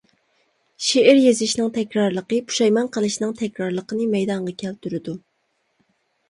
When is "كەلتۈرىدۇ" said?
4.65-5.15